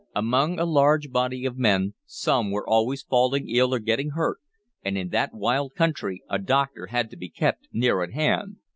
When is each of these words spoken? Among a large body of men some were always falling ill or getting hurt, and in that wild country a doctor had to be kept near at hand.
Among 0.15 0.57
a 0.57 0.65
large 0.65 1.11
body 1.11 1.45
of 1.45 1.59
men 1.59 1.93
some 2.07 2.49
were 2.49 2.67
always 2.67 3.03
falling 3.03 3.47
ill 3.47 3.71
or 3.71 3.77
getting 3.77 4.09
hurt, 4.15 4.39
and 4.83 4.97
in 4.97 5.09
that 5.09 5.35
wild 5.35 5.75
country 5.75 6.23
a 6.27 6.39
doctor 6.39 6.87
had 6.87 7.11
to 7.11 7.15
be 7.17 7.29
kept 7.29 7.67
near 7.71 8.01
at 8.01 8.13
hand. 8.13 8.55